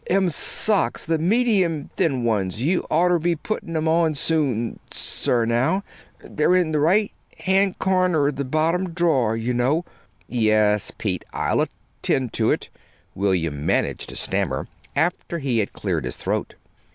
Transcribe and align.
"Them 0.09 0.29
socks 0.29 1.05
the 1.05 1.19
medium 1.19 1.91
thin 1.95 2.23
ones 2.23 2.59
you'd 2.59 2.87
oughter 2.89 3.19
be 3.19 3.35
puttin' 3.35 3.77
'em 3.77 3.87
on 3.87 4.15
soon, 4.15 4.79
sir, 4.89 5.45
now. 5.45 5.83
They're 6.23 6.55
in 6.55 6.71
the 6.71 6.79
right 6.79 7.11
hand 7.41 7.77
corner 7.77 8.27
of 8.27 8.35
the 8.35 8.43
bottom 8.43 8.93
drawer 8.93 9.37
you 9.37 9.53
know." 9.53 9.85
"Yes, 10.27 10.89
Pete; 10.97 11.23
I'll 11.33 11.61
attend 11.61 12.33
to 12.33 12.49
it," 12.49 12.69
William 13.13 13.63
managed 13.63 14.09
to 14.09 14.15
stammer, 14.15 14.67
after 14.95 15.37
he 15.37 15.59
had 15.59 15.71
cleared 15.71 16.05
his 16.05 16.15
throat. 16.15 16.55